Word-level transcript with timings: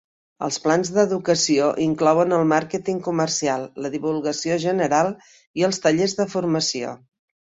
Els 0.45 0.55
plans 0.61 0.89
d'educació 0.93 1.65
inclouen 1.83 2.31
el 2.37 2.47
màrqueting 2.51 3.01
comercial, 3.07 3.65
la 3.87 3.91
divulgació 3.97 4.57
general 4.65 5.11
i 5.61 5.67
els 5.69 5.81
tallers 5.85 6.17
de 6.23 6.27
formació. 6.33 6.95